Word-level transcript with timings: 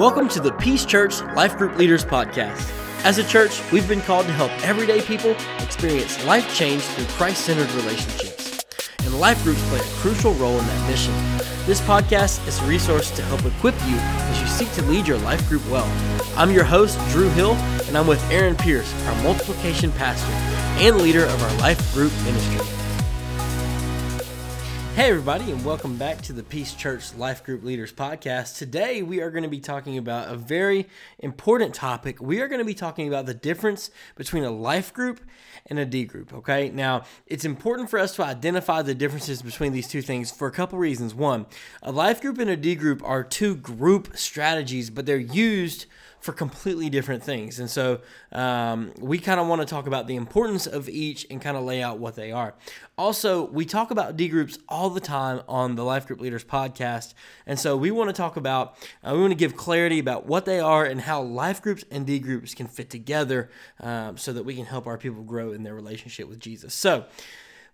Welcome 0.00 0.30
to 0.30 0.40
the 0.40 0.52
Peace 0.52 0.86
Church 0.86 1.20
Life 1.34 1.58
Group 1.58 1.76
Leaders 1.76 2.06
Podcast. 2.06 2.72
As 3.04 3.18
a 3.18 3.22
church, 3.22 3.60
we've 3.70 3.86
been 3.86 4.00
called 4.00 4.24
to 4.24 4.32
help 4.32 4.50
everyday 4.66 5.02
people 5.02 5.32
experience 5.58 6.24
life 6.24 6.54
change 6.54 6.80
through 6.80 7.04
Christ 7.16 7.44
centered 7.44 7.70
relationships. 7.72 8.64
And 9.00 9.20
life 9.20 9.44
groups 9.44 9.60
play 9.68 9.78
a 9.78 9.82
crucial 10.00 10.32
role 10.32 10.58
in 10.58 10.66
that 10.66 10.90
mission. 10.90 11.12
This 11.66 11.82
podcast 11.82 12.48
is 12.48 12.58
a 12.60 12.64
resource 12.64 13.10
to 13.10 13.22
help 13.24 13.44
equip 13.44 13.74
you 13.86 13.96
as 13.98 14.40
you 14.40 14.46
seek 14.46 14.72
to 14.72 14.82
lead 14.90 15.06
your 15.06 15.18
life 15.18 15.46
group 15.50 15.68
well. 15.68 15.84
I'm 16.34 16.50
your 16.50 16.64
host, 16.64 16.98
Drew 17.10 17.28
Hill, 17.28 17.52
and 17.86 17.98
I'm 17.98 18.06
with 18.06 18.24
Aaron 18.30 18.56
Pierce, 18.56 18.90
our 19.04 19.22
multiplication 19.22 19.92
pastor 19.92 20.32
and 20.82 20.96
leader 20.96 21.26
of 21.26 21.42
our 21.42 21.58
life 21.58 21.92
group 21.92 22.12
ministry. 22.24 22.79
Hey, 25.00 25.08
everybody, 25.08 25.50
and 25.50 25.64
welcome 25.64 25.96
back 25.96 26.20
to 26.24 26.34
the 26.34 26.42
Peace 26.42 26.74
Church 26.74 27.14
Life 27.14 27.42
Group 27.42 27.64
Leaders 27.64 27.90
Podcast. 27.90 28.58
Today, 28.58 29.00
we 29.00 29.22
are 29.22 29.30
going 29.30 29.44
to 29.44 29.48
be 29.48 29.58
talking 29.58 29.96
about 29.96 30.28
a 30.28 30.36
very 30.36 30.86
important 31.20 31.74
topic. 31.74 32.20
We 32.20 32.42
are 32.42 32.48
going 32.48 32.58
to 32.58 32.66
be 32.66 32.74
talking 32.74 33.08
about 33.08 33.24
the 33.24 33.32
difference 33.32 33.90
between 34.14 34.44
a 34.44 34.50
life 34.50 34.92
group 34.92 35.22
and 35.64 35.78
a 35.78 35.86
D 35.86 36.04
group. 36.04 36.34
Okay, 36.34 36.68
now 36.68 37.04
it's 37.26 37.46
important 37.46 37.88
for 37.88 37.98
us 37.98 38.14
to 38.16 38.22
identify 38.22 38.82
the 38.82 38.94
differences 38.94 39.40
between 39.40 39.72
these 39.72 39.88
two 39.88 40.02
things 40.02 40.30
for 40.30 40.46
a 40.46 40.52
couple 40.52 40.78
reasons. 40.78 41.14
One, 41.14 41.46
a 41.82 41.92
life 41.92 42.20
group 42.20 42.36
and 42.36 42.50
a 42.50 42.56
D 42.56 42.74
group 42.74 43.02
are 43.02 43.24
two 43.24 43.56
group 43.56 44.18
strategies, 44.18 44.90
but 44.90 45.06
they're 45.06 45.16
used 45.16 45.86
for 46.20 46.32
completely 46.32 46.90
different 46.90 47.22
things. 47.22 47.58
And 47.58 47.68
so 47.68 48.00
um, 48.32 48.92
we 48.98 49.18
kind 49.18 49.40
of 49.40 49.46
want 49.46 49.62
to 49.62 49.66
talk 49.66 49.86
about 49.86 50.06
the 50.06 50.16
importance 50.16 50.66
of 50.66 50.88
each 50.88 51.26
and 51.30 51.40
kind 51.40 51.56
of 51.56 51.64
lay 51.64 51.82
out 51.82 51.98
what 51.98 52.14
they 52.14 52.30
are. 52.30 52.54
Also, 52.98 53.46
we 53.46 53.64
talk 53.64 53.90
about 53.90 54.16
D 54.16 54.28
groups 54.28 54.58
all 54.68 54.90
the 54.90 55.00
time 55.00 55.40
on 55.48 55.76
the 55.76 55.84
Life 55.84 56.06
Group 56.06 56.20
Leaders 56.20 56.44
podcast. 56.44 57.14
And 57.46 57.58
so 57.58 57.76
we 57.76 57.90
want 57.90 58.10
to 58.10 58.12
talk 58.12 58.36
about, 58.36 58.76
uh, 59.02 59.12
we 59.14 59.20
want 59.20 59.30
to 59.30 59.36
give 59.36 59.56
clarity 59.56 59.98
about 59.98 60.26
what 60.26 60.44
they 60.44 60.60
are 60.60 60.84
and 60.84 61.00
how 61.00 61.22
life 61.22 61.62
groups 61.62 61.84
and 61.90 62.06
D 62.06 62.18
groups 62.18 62.54
can 62.54 62.68
fit 62.68 62.90
together 62.90 63.50
um, 63.80 64.18
so 64.18 64.32
that 64.34 64.44
we 64.44 64.54
can 64.54 64.66
help 64.66 64.86
our 64.86 64.98
people 64.98 65.22
grow 65.22 65.52
in 65.52 65.62
their 65.62 65.74
relationship 65.74 66.28
with 66.28 66.38
Jesus. 66.38 66.74
So, 66.74 67.06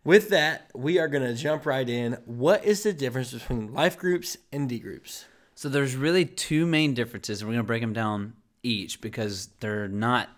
with 0.04 0.28
that, 0.28 0.70
we 0.72 1.00
are 1.00 1.08
going 1.08 1.24
to 1.24 1.34
jump 1.34 1.66
right 1.66 1.88
in. 1.88 2.12
What 2.26 2.64
is 2.64 2.84
the 2.84 2.92
difference 2.92 3.32
between 3.32 3.74
life 3.74 3.98
groups 3.98 4.36
and 4.52 4.68
D 4.68 4.78
groups? 4.78 5.24
So 5.56 5.70
there's 5.70 5.96
really 5.96 6.26
two 6.26 6.66
main 6.66 6.92
differences, 6.92 7.40
and 7.40 7.48
we're 7.48 7.54
going 7.54 7.64
to 7.64 7.66
break 7.66 7.80
them 7.80 7.94
down 7.94 8.34
each 8.62 9.00
because 9.00 9.48
they're 9.60 9.88
not 9.88 10.28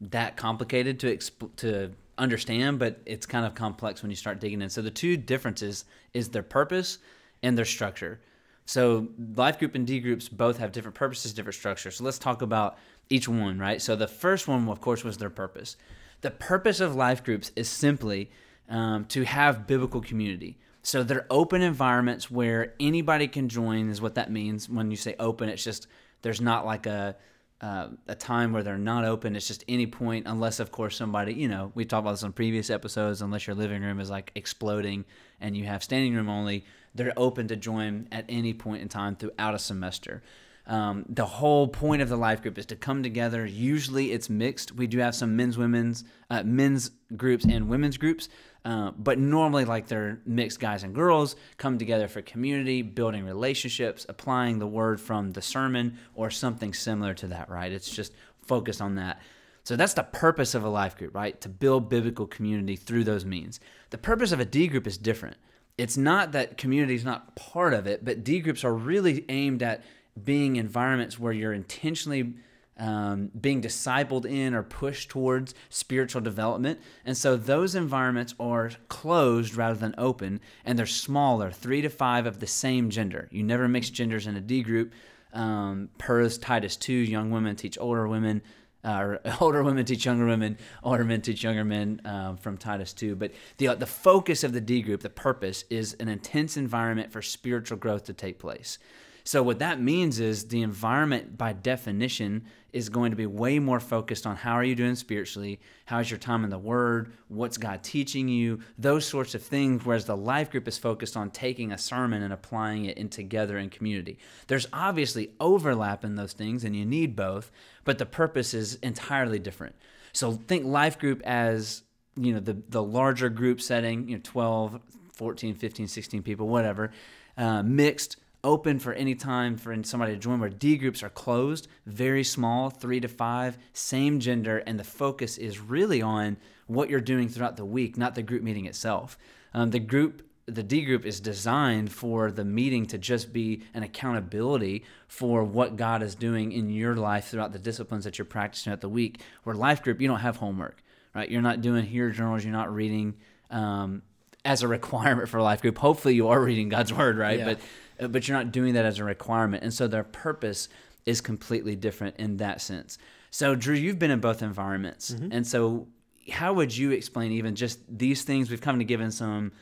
that 0.00 0.36
complicated 0.36 0.98
to 1.00 1.16
exp- 1.16 1.56
to 1.58 1.92
understand, 2.18 2.80
but 2.80 3.00
it's 3.06 3.26
kind 3.26 3.46
of 3.46 3.54
complex 3.54 4.02
when 4.02 4.10
you 4.10 4.16
start 4.16 4.40
digging 4.40 4.60
in. 4.60 4.68
So 4.68 4.82
the 4.82 4.90
two 4.90 5.16
differences 5.16 5.84
is 6.12 6.30
their 6.30 6.42
purpose 6.42 6.98
and 7.44 7.56
their 7.56 7.64
structure. 7.64 8.20
So 8.64 9.06
life 9.36 9.60
group 9.60 9.76
and 9.76 9.86
D 9.86 10.00
groups 10.00 10.28
both 10.28 10.58
have 10.58 10.72
different 10.72 10.96
purposes, 10.96 11.32
different 11.32 11.54
structures. 11.54 11.96
So 11.96 12.04
let's 12.04 12.18
talk 12.18 12.42
about 12.42 12.76
each 13.08 13.28
one, 13.28 13.60
right? 13.60 13.80
So 13.80 13.94
the 13.94 14.08
first 14.08 14.48
one, 14.48 14.68
of 14.68 14.80
course, 14.80 15.04
was 15.04 15.18
their 15.18 15.30
purpose. 15.30 15.76
The 16.22 16.32
purpose 16.32 16.80
of 16.80 16.96
life 16.96 17.22
groups 17.22 17.52
is 17.54 17.68
simply 17.68 18.32
um, 18.68 19.04
to 19.06 19.24
have 19.24 19.68
biblical 19.68 20.00
community. 20.00 20.58
So 20.86 21.02
they're 21.02 21.26
open 21.30 21.62
environments 21.62 22.30
where 22.30 22.74
anybody 22.78 23.26
can 23.26 23.48
join, 23.48 23.90
is 23.90 24.00
what 24.00 24.14
that 24.14 24.30
means. 24.30 24.68
When 24.68 24.92
you 24.92 24.96
say 24.96 25.16
open, 25.18 25.48
it's 25.48 25.64
just 25.64 25.88
there's 26.22 26.40
not 26.40 26.64
like 26.64 26.86
a 26.86 27.16
uh, 27.60 27.88
a 28.06 28.14
time 28.14 28.52
where 28.52 28.62
they're 28.62 28.78
not 28.78 29.04
open. 29.04 29.34
It's 29.34 29.48
just 29.48 29.64
any 29.66 29.88
point, 29.88 30.28
unless 30.28 30.60
of 30.60 30.70
course 30.70 30.96
somebody, 30.96 31.34
you 31.34 31.48
know, 31.48 31.72
we 31.74 31.84
talked 31.84 32.02
about 32.02 32.12
this 32.12 32.22
on 32.22 32.32
previous 32.32 32.70
episodes. 32.70 33.20
Unless 33.20 33.48
your 33.48 33.56
living 33.56 33.82
room 33.82 33.98
is 33.98 34.10
like 34.10 34.30
exploding 34.36 35.04
and 35.40 35.56
you 35.56 35.64
have 35.64 35.82
standing 35.82 36.14
room 36.14 36.28
only, 36.28 36.64
they're 36.94 37.12
open 37.16 37.48
to 37.48 37.56
join 37.56 38.06
at 38.12 38.24
any 38.28 38.54
point 38.54 38.80
in 38.80 38.88
time 38.88 39.16
throughout 39.16 39.56
a 39.56 39.58
semester. 39.58 40.22
Um, 40.66 41.04
the 41.08 41.24
whole 41.24 41.68
point 41.68 42.02
of 42.02 42.08
the 42.08 42.16
life 42.16 42.42
group 42.42 42.58
is 42.58 42.66
to 42.66 42.76
come 42.76 43.02
together. 43.02 43.46
Usually 43.46 44.12
it's 44.12 44.28
mixed. 44.28 44.72
We 44.72 44.86
do 44.86 44.98
have 44.98 45.14
some 45.14 45.36
men's, 45.36 45.56
women's, 45.56 46.04
uh, 46.28 46.42
men's 46.42 46.90
groups 47.16 47.44
and 47.44 47.68
women's 47.68 47.96
groups. 47.96 48.28
Uh, 48.64 48.90
but 48.98 49.16
normally, 49.16 49.64
like 49.64 49.86
they're 49.86 50.20
mixed 50.26 50.58
guys 50.58 50.82
and 50.82 50.92
girls 50.92 51.36
come 51.56 51.78
together 51.78 52.08
for 52.08 52.20
community, 52.20 52.82
building 52.82 53.24
relationships, 53.24 54.04
applying 54.08 54.58
the 54.58 54.66
word 54.66 55.00
from 55.00 55.30
the 55.30 55.42
sermon 55.42 55.96
or 56.16 56.30
something 56.30 56.74
similar 56.74 57.14
to 57.14 57.28
that, 57.28 57.48
right? 57.48 57.70
It's 57.70 57.88
just 57.88 58.12
focused 58.42 58.80
on 58.80 58.96
that. 58.96 59.22
So 59.62 59.76
that's 59.76 59.94
the 59.94 60.02
purpose 60.02 60.56
of 60.56 60.64
a 60.64 60.68
life 60.68 60.96
group, 60.96 61.14
right? 61.14 61.40
To 61.42 61.48
build 61.48 61.88
biblical 61.88 62.26
community 62.26 62.74
through 62.74 63.04
those 63.04 63.24
means. 63.24 63.60
The 63.90 63.98
purpose 63.98 64.32
of 64.32 64.40
a 64.40 64.44
D 64.44 64.66
group 64.66 64.88
is 64.88 64.98
different. 64.98 65.36
It's 65.78 65.96
not 65.96 66.32
that 66.32 66.56
community 66.56 66.94
is 66.94 67.04
not 67.04 67.36
part 67.36 67.72
of 67.72 67.86
it, 67.86 68.04
but 68.04 68.24
D 68.24 68.40
groups 68.40 68.64
are 68.64 68.74
really 68.74 69.24
aimed 69.28 69.62
at 69.62 69.84
being 70.22 70.56
environments 70.56 71.18
where 71.18 71.32
you're 71.32 71.52
intentionally 71.52 72.34
um, 72.78 73.30
being 73.38 73.62
discipled 73.62 74.26
in 74.26 74.54
or 74.54 74.62
pushed 74.62 75.08
towards 75.08 75.54
spiritual 75.70 76.20
development. 76.20 76.80
And 77.04 77.16
so 77.16 77.36
those 77.36 77.74
environments 77.74 78.34
are 78.38 78.70
closed 78.88 79.54
rather 79.54 79.78
than 79.78 79.94
open, 79.96 80.40
and 80.64 80.78
they're 80.78 80.86
smaller, 80.86 81.50
three 81.50 81.80
to 81.82 81.88
five 81.88 82.26
of 82.26 82.40
the 82.40 82.46
same 82.46 82.90
gender. 82.90 83.28
You 83.30 83.42
never 83.42 83.68
mix 83.68 83.90
genders 83.90 84.26
in 84.26 84.36
a 84.36 84.40
D 84.40 84.62
group. 84.62 84.92
Um, 85.32 85.90
Titus 85.98 86.76
2, 86.76 86.92
young 86.92 87.30
women 87.30 87.56
teach 87.56 87.78
older 87.78 88.06
women. 88.06 88.42
Uh, 88.84 89.00
or 89.00 89.20
older 89.40 89.64
women 89.64 89.84
teach 89.84 90.04
younger 90.04 90.26
women, 90.26 90.56
older 90.84 91.02
men 91.02 91.20
teach 91.20 91.42
younger 91.42 91.64
men 91.64 92.00
um, 92.04 92.36
from 92.36 92.56
Titus 92.56 92.92
2. 92.92 93.16
But 93.16 93.32
the, 93.56 93.74
the 93.74 93.86
focus 93.86 94.44
of 94.44 94.52
the 94.52 94.60
D 94.60 94.80
group, 94.80 95.00
the 95.00 95.10
purpose, 95.10 95.64
is 95.70 95.94
an 95.94 96.08
intense 96.08 96.56
environment 96.56 97.10
for 97.10 97.20
spiritual 97.20 97.78
growth 97.78 98.04
to 98.04 98.12
take 98.12 98.38
place. 98.38 98.78
So, 99.26 99.42
what 99.42 99.58
that 99.58 99.80
means 99.80 100.20
is 100.20 100.46
the 100.46 100.62
environment, 100.62 101.36
by 101.36 101.52
definition, 101.52 102.44
is 102.72 102.88
going 102.88 103.10
to 103.10 103.16
be 103.16 103.26
way 103.26 103.58
more 103.58 103.80
focused 103.80 104.24
on 104.24 104.36
how 104.36 104.52
are 104.52 104.62
you 104.62 104.76
doing 104.76 104.94
spiritually, 104.94 105.58
how's 105.86 106.08
your 106.08 106.18
time 106.20 106.44
in 106.44 106.50
the 106.50 106.60
Word, 106.60 107.12
what's 107.26 107.58
God 107.58 107.82
teaching 107.82 108.28
you, 108.28 108.60
those 108.78 109.04
sorts 109.04 109.34
of 109.34 109.42
things. 109.42 109.84
Whereas 109.84 110.04
the 110.04 110.16
life 110.16 110.52
group 110.52 110.68
is 110.68 110.78
focused 110.78 111.16
on 111.16 111.32
taking 111.32 111.72
a 111.72 111.78
sermon 111.78 112.22
and 112.22 112.32
applying 112.32 112.84
it 112.84 112.98
in 112.98 113.08
together 113.08 113.58
in 113.58 113.68
community. 113.68 114.16
There's 114.46 114.68
obviously 114.72 115.32
overlap 115.40 116.04
in 116.04 116.14
those 116.14 116.32
things, 116.32 116.62
and 116.62 116.76
you 116.76 116.86
need 116.86 117.16
both, 117.16 117.50
but 117.82 117.98
the 117.98 118.06
purpose 118.06 118.54
is 118.54 118.76
entirely 118.76 119.40
different. 119.40 119.74
So, 120.12 120.34
think 120.34 120.66
life 120.66 121.00
group 121.00 121.20
as 121.24 121.82
you 122.14 122.32
know 122.32 122.38
the 122.38 122.62
the 122.68 122.82
larger 122.82 123.28
group 123.28 123.60
setting, 123.60 124.08
you 124.08 124.18
know, 124.18 124.22
12, 124.22 124.80
14, 125.14 125.56
15, 125.56 125.88
16 125.88 126.22
people, 126.22 126.46
whatever, 126.46 126.92
uh, 127.36 127.64
mixed 127.64 128.18
open 128.46 128.78
for 128.78 128.92
any 128.92 129.14
time 129.14 129.56
for 129.56 129.76
somebody 129.82 130.12
to 130.12 130.18
join 130.18 130.38
where 130.38 130.48
D 130.48 130.76
groups 130.76 131.02
are 131.02 131.10
closed, 131.10 131.66
very 131.84 132.22
small, 132.22 132.70
three 132.70 133.00
to 133.00 133.08
five, 133.08 133.58
same 133.72 134.20
gender, 134.20 134.58
and 134.58 134.78
the 134.78 134.84
focus 134.84 135.36
is 135.36 135.58
really 135.58 136.00
on 136.00 136.36
what 136.68 136.88
you're 136.88 137.00
doing 137.00 137.28
throughout 137.28 137.56
the 137.56 137.64
week, 137.64 137.98
not 137.98 138.14
the 138.14 138.22
group 138.22 138.42
meeting 138.42 138.64
itself. 138.64 139.18
Um, 139.52 139.70
the 139.70 139.80
group 139.80 140.22
the 140.46 140.62
D 140.62 140.84
group 140.84 141.04
is 141.04 141.18
designed 141.18 141.92
for 141.92 142.30
the 142.30 142.44
meeting 142.44 142.86
to 142.86 142.98
just 142.98 143.32
be 143.32 143.64
an 143.74 143.82
accountability 143.82 144.84
for 145.08 145.42
what 145.42 145.76
God 145.76 146.04
is 146.04 146.14
doing 146.14 146.52
in 146.52 146.70
your 146.70 146.94
life 146.94 147.26
throughout 147.26 147.52
the 147.52 147.58
disciplines 147.58 148.04
that 148.04 148.16
you're 148.16 148.26
practicing 148.26 148.72
at 148.72 148.80
the 148.80 148.88
week. 148.88 149.20
Where 149.42 149.56
life 149.56 149.82
group, 149.82 150.00
you 150.00 150.06
don't 150.06 150.20
have 150.20 150.36
homework, 150.36 150.84
right? 151.16 151.28
You're 151.28 151.42
not 151.42 151.62
doing 151.62 151.84
here 151.84 152.10
journals, 152.10 152.44
you're 152.44 152.52
not 152.52 152.72
reading 152.72 153.16
um, 153.50 154.02
as 154.44 154.62
a 154.62 154.68
requirement 154.78 155.28
for 155.28 155.42
life 155.42 155.62
group. 155.62 155.78
Hopefully, 155.78 156.14
you 156.14 156.28
are 156.28 156.40
reading 156.40 156.68
God's 156.68 156.92
word, 156.92 157.18
right? 157.18 157.40
Yeah. 157.40 157.46
But 157.46 157.60
but 157.98 158.26
you're 158.26 158.36
not 158.36 158.52
doing 158.52 158.74
that 158.74 158.84
as 158.84 158.98
a 158.98 159.04
requirement. 159.04 159.62
And 159.62 159.72
so 159.72 159.86
their 159.86 160.04
purpose 160.04 160.68
is 161.04 161.20
completely 161.20 161.76
different 161.76 162.16
in 162.16 162.38
that 162.38 162.60
sense. 162.60 162.98
So, 163.30 163.54
Drew, 163.54 163.74
you've 163.74 163.98
been 163.98 164.10
in 164.10 164.20
both 164.20 164.42
environments. 164.42 165.10
Mm-hmm. 165.10 165.32
And 165.32 165.46
so, 165.46 165.88
how 166.30 166.52
would 166.54 166.76
you 166.76 166.90
explain 166.90 167.32
even 167.32 167.54
just 167.54 167.78
these 167.88 168.22
things? 168.22 168.50
We've 168.50 168.60
come 168.60 168.78
to 168.78 168.84
given 168.84 169.10
some 169.10 169.52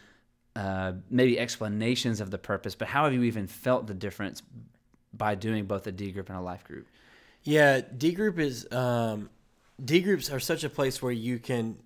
uh, 0.56 0.92
maybe 1.10 1.38
explanations 1.38 2.20
of 2.20 2.30
the 2.30 2.38
purpose, 2.38 2.74
but 2.74 2.88
how 2.88 3.04
have 3.04 3.12
you 3.12 3.24
even 3.24 3.46
felt 3.46 3.86
the 3.86 3.94
difference 3.94 4.42
by 5.12 5.34
doing 5.34 5.66
both 5.66 5.86
a 5.86 5.92
D 5.92 6.12
group 6.12 6.28
and 6.28 6.38
a 6.38 6.40
life 6.40 6.64
group? 6.64 6.86
Yeah, 7.42 7.80
D 7.80 8.12
group 8.12 8.38
is 8.38 8.70
um, 8.72 9.28
D 9.84 10.00
groups 10.00 10.30
are 10.30 10.40
such 10.40 10.64
a 10.64 10.70
place 10.70 11.02
where 11.02 11.12
you 11.12 11.38
can 11.38 11.76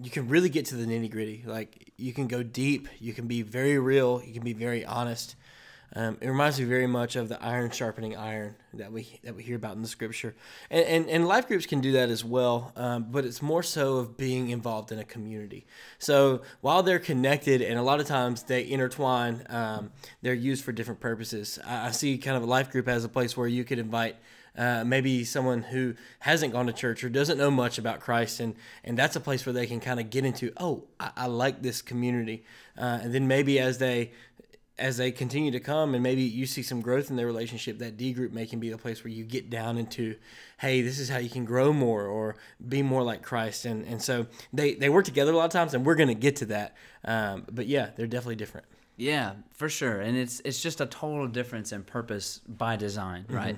you 0.00 0.10
can 0.10 0.28
really 0.28 0.48
get 0.48 0.66
to 0.66 0.76
the 0.76 0.86
nitty 0.86 1.10
gritty. 1.10 1.42
Like 1.46 1.92
you 1.96 2.12
can 2.12 2.28
go 2.28 2.42
deep, 2.42 2.88
you 3.00 3.12
can 3.12 3.26
be 3.26 3.42
very 3.42 3.78
real, 3.78 4.22
you 4.24 4.32
can 4.32 4.44
be 4.44 4.52
very 4.52 4.84
honest. 4.84 5.34
Um, 5.94 6.18
it 6.20 6.28
reminds 6.28 6.60
me 6.60 6.66
very 6.66 6.86
much 6.86 7.16
of 7.16 7.28
the 7.28 7.42
iron 7.42 7.70
sharpening 7.70 8.14
iron 8.14 8.56
that 8.74 8.92
we 8.92 9.18
that 9.24 9.34
we 9.34 9.42
hear 9.42 9.56
about 9.56 9.74
in 9.74 9.82
the 9.82 9.88
scripture, 9.88 10.34
and 10.70 10.84
and, 10.84 11.08
and 11.08 11.26
life 11.26 11.48
groups 11.48 11.64
can 11.66 11.80
do 11.80 11.92
that 11.92 12.10
as 12.10 12.24
well. 12.24 12.72
Um, 12.76 13.06
but 13.10 13.24
it's 13.24 13.40
more 13.40 13.62
so 13.62 13.96
of 13.96 14.16
being 14.16 14.50
involved 14.50 14.92
in 14.92 14.98
a 14.98 15.04
community. 15.04 15.66
So 15.98 16.42
while 16.60 16.82
they're 16.82 16.98
connected, 16.98 17.62
and 17.62 17.78
a 17.78 17.82
lot 17.82 18.00
of 18.00 18.06
times 18.06 18.42
they 18.42 18.68
intertwine, 18.68 19.46
um, 19.48 19.90
they're 20.20 20.34
used 20.34 20.62
for 20.64 20.72
different 20.72 21.00
purposes. 21.00 21.58
I, 21.66 21.88
I 21.88 21.90
see 21.90 22.18
kind 22.18 22.36
of 22.36 22.42
a 22.42 22.46
life 22.46 22.70
group 22.70 22.86
as 22.86 23.04
a 23.04 23.08
place 23.08 23.36
where 23.36 23.48
you 23.48 23.64
could 23.64 23.78
invite 23.78 24.16
uh, 24.58 24.82
maybe 24.84 25.24
someone 25.24 25.62
who 25.62 25.94
hasn't 26.18 26.52
gone 26.52 26.66
to 26.66 26.72
church 26.72 27.04
or 27.04 27.08
doesn't 27.08 27.38
know 27.38 27.50
much 27.50 27.78
about 27.78 28.00
Christ, 28.00 28.40
and 28.40 28.56
and 28.84 28.98
that's 28.98 29.16
a 29.16 29.20
place 29.20 29.46
where 29.46 29.52
they 29.52 29.66
can 29.66 29.80
kind 29.80 30.00
of 30.00 30.10
get 30.10 30.24
into. 30.24 30.52
Oh, 30.56 30.84
I, 30.98 31.10
I 31.16 31.26
like 31.26 31.62
this 31.62 31.80
community, 31.80 32.44
uh, 32.76 32.98
and 33.02 33.14
then 33.14 33.28
maybe 33.28 33.60
as 33.60 33.78
they 33.78 34.10
as 34.78 34.96
they 34.96 35.10
continue 35.10 35.50
to 35.50 35.60
come 35.60 35.94
and 35.94 36.02
maybe 36.02 36.22
you 36.22 36.46
see 36.46 36.62
some 36.62 36.80
growth 36.80 37.10
in 37.10 37.16
their 37.16 37.26
relationship, 37.26 37.78
that 37.78 37.96
D 37.96 38.12
group 38.12 38.32
may 38.32 38.46
can 38.46 38.60
be 38.60 38.70
the 38.70 38.78
place 38.78 39.02
where 39.02 39.12
you 39.12 39.24
get 39.24 39.50
down 39.50 39.78
into, 39.78 40.16
hey, 40.58 40.82
this 40.82 40.98
is 40.98 41.08
how 41.08 41.18
you 41.18 41.30
can 41.30 41.44
grow 41.44 41.72
more 41.72 42.06
or 42.06 42.36
be 42.68 42.82
more 42.82 43.02
like 43.02 43.22
Christ. 43.22 43.64
And, 43.64 43.84
and 43.86 44.02
so 44.02 44.26
they, 44.52 44.74
they 44.74 44.88
work 44.88 45.04
together 45.04 45.32
a 45.32 45.36
lot 45.36 45.46
of 45.46 45.50
times, 45.50 45.74
and 45.74 45.84
we're 45.84 45.96
going 45.96 46.08
to 46.08 46.14
get 46.14 46.36
to 46.36 46.46
that. 46.46 46.76
Um, 47.04 47.44
but 47.50 47.66
yeah, 47.66 47.90
they're 47.96 48.06
definitely 48.06 48.36
different. 48.36 48.66
Yeah, 48.96 49.34
for 49.52 49.68
sure, 49.68 50.00
and 50.00 50.16
it's 50.16 50.40
it's 50.44 50.60
just 50.60 50.80
a 50.80 50.86
total 50.86 51.28
difference 51.28 51.70
in 51.70 51.84
purpose 51.84 52.40
by 52.48 52.74
design, 52.74 53.26
right? 53.28 53.54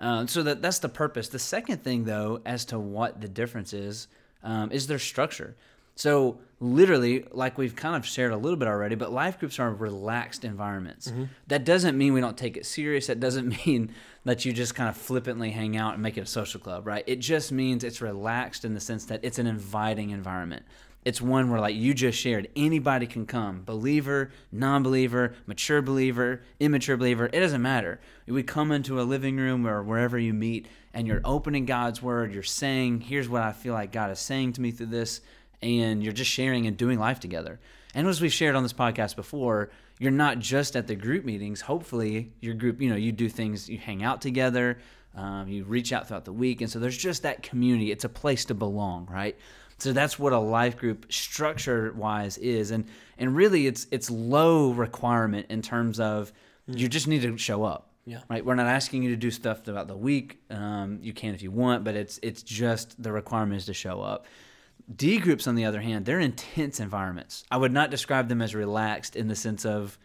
Mm-hmm. 0.00 0.06
Uh, 0.06 0.26
so 0.28 0.44
that 0.44 0.62
that's 0.62 0.78
the 0.78 0.88
purpose. 0.88 1.28
The 1.28 1.40
second 1.40 1.82
thing, 1.82 2.04
though, 2.04 2.40
as 2.46 2.64
to 2.66 2.78
what 2.78 3.20
the 3.20 3.26
difference 3.26 3.72
is, 3.72 4.06
um, 4.44 4.70
is 4.70 4.86
their 4.86 5.00
structure. 5.00 5.56
So 5.96 6.38
literally, 6.60 7.24
like 7.30 7.58
we've 7.58 7.76
kind 7.76 7.94
of 7.96 8.06
shared 8.06 8.32
a 8.32 8.36
little 8.36 8.58
bit 8.58 8.68
already, 8.68 8.94
but 8.94 9.12
life 9.12 9.38
groups 9.38 9.58
are 9.58 9.72
relaxed 9.72 10.44
environments. 10.44 11.08
Mm-hmm. 11.08 11.24
That 11.48 11.64
doesn't 11.64 11.96
mean 11.96 12.12
we 12.12 12.20
don't 12.20 12.38
take 12.38 12.56
it 12.56 12.66
serious. 12.66 13.06
That 13.06 13.20
doesn't 13.20 13.48
mean 13.66 13.92
that 14.24 14.44
you 14.44 14.52
just 14.52 14.74
kind 14.74 14.88
of 14.88 14.96
flippantly 14.96 15.50
hang 15.50 15.76
out 15.76 15.94
and 15.94 16.02
make 16.02 16.16
it 16.16 16.22
a 16.22 16.26
social 16.26 16.60
club, 16.60 16.86
right? 16.86 17.04
It 17.06 17.20
just 17.20 17.52
means 17.52 17.84
it's 17.84 18.00
relaxed 18.00 18.64
in 18.64 18.74
the 18.74 18.80
sense 18.80 19.04
that 19.06 19.20
it's 19.22 19.38
an 19.38 19.46
inviting 19.46 20.10
environment 20.10 20.64
it's 21.04 21.20
one 21.20 21.50
where 21.50 21.60
like 21.60 21.76
you 21.76 21.92
just 21.92 22.18
shared 22.18 22.48
anybody 22.56 23.06
can 23.06 23.26
come 23.26 23.62
believer 23.64 24.30
non-believer 24.50 25.34
mature 25.46 25.82
believer 25.82 26.42
immature 26.60 26.96
believer 26.96 27.26
it 27.26 27.40
doesn't 27.40 27.62
matter 27.62 28.00
we 28.26 28.42
come 28.42 28.72
into 28.72 29.00
a 29.00 29.02
living 29.02 29.36
room 29.36 29.66
or 29.66 29.82
wherever 29.82 30.18
you 30.18 30.32
meet 30.32 30.66
and 30.92 31.06
you're 31.06 31.20
opening 31.24 31.64
god's 31.64 32.02
word 32.02 32.32
you're 32.32 32.42
saying 32.42 33.00
here's 33.00 33.28
what 33.28 33.42
i 33.42 33.52
feel 33.52 33.74
like 33.74 33.92
god 33.92 34.10
is 34.10 34.18
saying 34.18 34.52
to 34.52 34.60
me 34.60 34.70
through 34.70 34.86
this 34.86 35.20
and 35.64 36.02
you're 36.02 36.12
just 36.12 36.30
sharing 36.30 36.66
and 36.66 36.76
doing 36.76 36.98
life 36.98 37.18
together 37.18 37.58
and 37.94 38.06
as 38.06 38.20
we've 38.20 38.32
shared 38.32 38.54
on 38.54 38.62
this 38.62 38.72
podcast 38.72 39.16
before 39.16 39.70
you're 39.98 40.10
not 40.10 40.38
just 40.38 40.76
at 40.76 40.86
the 40.86 40.94
group 40.94 41.24
meetings 41.24 41.60
hopefully 41.60 42.32
your 42.40 42.54
group 42.54 42.80
you 42.80 42.88
know 42.88 42.96
you 42.96 43.10
do 43.10 43.28
things 43.28 43.68
you 43.68 43.78
hang 43.78 44.02
out 44.04 44.20
together 44.20 44.78
um, 45.16 45.48
you 45.48 45.64
reach 45.64 45.92
out 45.92 46.06
throughout 46.06 46.24
the 46.24 46.32
week 46.32 46.60
and 46.60 46.70
so 46.70 46.78
there's 46.78 46.96
just 46.96 47.22
that 47.22 47.42
community 47.42 47.90
it's 47.90 48.04
a 48.04 48.08
place 48.08 48.44
to 48.44 48.54
belong 48.54 49.06
right 49.10 49.36
so 49.78 49.92
that's 49.92 50.18
what 50.18 50.32
a 50.32 50.38
life 50.38 50.76
group 50.76 51.12
structure 51.12 51.92
wise 51.96 52.38
is, 52.38 52.70
and 52.70 52.86
and 53.18 53.34
really 53.34 53.66
it's 53.66 53.86
it's 53.90 54.10
low 54.10 54.70
requirement 54.70 55.46
in 55.50 55.62
terms 55.62 56.00
of 56.00 56.32
mm. 56.68 56.78
you 56.78 56.88
just 56.88 57.08
need 57.08 57.22
to 57.22 57.36
show 57.36 57.64
up. 57.64 57.90
Yeah. 58.06 58.20
Right. 58.28 58.44
We're 58.44 58.54
not 58.54 58.66
asking 58.66 59.02
you 59.02 59.10
to 59.10 59.16
do 59.16 59.30
stuff 59.30 59.64
throughout 59.64 59.88
the 59.88 59.96
week. 59.96 60.38
Um, 60.50 60.98
you 61.00 61.14
can 61.14 61.34
if 61.34 61.42
you 61.42 61.50
want, 61.50 61.84
but 61.84 61.96
it's 61.96 62.18
it's 62.22 62.42
just 62.42 63.02
the 63.02 63.12
requirement 63.12 63.58
is 63.58 63.66
to 63.66 63.74
show 63.74 64.00
up. 64.00 64.26
D 64.94 65.18
groups, 65.18 65.46
on 65.46 65.54
the 65.54 65.64
other 65.64 65.80
hand, 65.80 66.04
they're 66.04 66.20
intense 66.20 66.80
environments. 66.80 67.44
I 67.50 67.56
would 67.56 67.72
not 67.72 67.90
describe 67.90 68.28
them 68.28 68.42
as 68.42 68.54
relaxed 68.54 69.16
in 69.16 69.28
the 69.28 69.36
sense 69.36 69.64
of, 69.64 69.98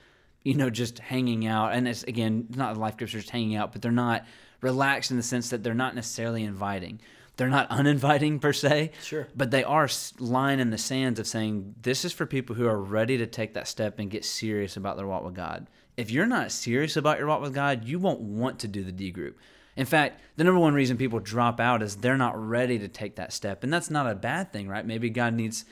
you 0.44 0.54
know, 0.54 0.70
just 0.70 1.00
hanging 1.00 1.46
out. 1.48 1.74
And 1.74 1.88
it's 1.88 2.04
again, 2.04 2.48
not 2.56 2.78
life 2.78 2.98
groups 2.98 3.14
are 3.14 3.20
just 3.20 3.32
hanging 3.32 3.56
out, 3.56 3.72
but 3.72 3.82
they're 3.82 3.92
not 3.92 4.26
relaxed 4.62 5.12
in 5.12 5.18
the 5.18 5.24
sense 5.24 5.50
that 5.50 5.64
they're 5.64 5.74
not 5.74 5.96
necessarily 5.96 6.44
inviting 6.44 7.00
they're 7.40 7.50
not 7.50 7.68
uninviting 7.72 8.38
per 8.40 8.54
se. 8.54 8.92
Sure. 9.02 9.28
But 9.36 9.50
they 9.50 9.64
are 9.64 9.90
line 10.20 10.60
in 10.60 10.70
the 10.70 10.78
sands 10.78 11.20
of 11.20 11.26
saying 11.26 11.74
this 11.82 12.06
is 12.06 12.14
for 12.14 12.28
people 12.28 12.56
who 12.56 12.68
are 12.68 12.80
ready 12.80 13.18
to 13.18 13.26
take 13.26 13.56
that 13.56 13.68
step 13.68 13.98
and 13.98 14.12
get 14.12 14.24
serious 14.24 14.78
about 14.78 14.98
their 14.98 15.08
walk 15.08 15.24
with 15.24 15.34
God. 15.34 15.68
If 15.98 16.12
you're 16.12 16.28
not 16.28 16.52
serious 16.52 16.96
about 16.96 17.18
your 17.18 17.28
walk 17.28 17.42
with 17.42 17.54
God, 17.54 17.86
you 17.86 17.98
won't 17.98 18.20
want 18.20 18.60
to 18.60 18.68
do 18.68 18.84
the 18.84 18.92
D 18.92 19.10
group. 19.10 19.40
In 19.80 19.86
fact, 19.86 20.20
the 20.36 20.44
number 20.44 20.60
one 20.60 20.74
reason 20.74 20.98
people 20.98 21.22
drop 21.22 21.62
out 21.62 21.82
is 21.82 21.96
they're 21.96 22.18
not 22.18 22.38
ready 22.38 22.78
to 22.80 22.90
take 22.90 23.16
that 23.16 23.32
step. 23.32 23.64
And 23.64 23.72
that's 23.72 23.90
not 23.90 24.12
a 24.12 24.14
bad 24.14 24.52
thing, 24.52 24.68
right? 24.68 24.86
Maybe 24.86 25.10
God 25.10 25.34
needs 25.34 25.64